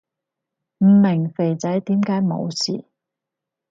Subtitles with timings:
[0.79, 2.85] 唔明肥仔點解冇事